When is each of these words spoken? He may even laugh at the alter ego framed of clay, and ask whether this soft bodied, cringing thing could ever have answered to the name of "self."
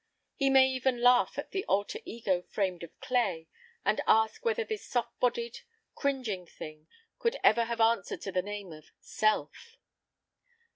He 0.33 0.49
may 0.49 0.67
even 0.67 1.03
laugh 1.03 1.37
at 1.37 1.51
the 1.51 1.63
alter 1.65 1.99
ego 2.05 2.41
framed 2.41 2.81
of 2.81 2.99
clay, 3.01 3.47
and 3.85 4.01
ask 4.07 4.43
whether 4.43 4.63
this 4.63 4.83
soft 4.83 5.19
bodied, 5.19 5.59
cringing 5.93 6.47
thing 6.47 6.87
could 7.19 7.37
ever 7.43 7.65
have 7.65 7.79
answered 7.79 8.21
to 8.21 8.31
the 8.31 8.41
name 8.41 8.73
of 8.73 8.89
"self." 8.99 9.77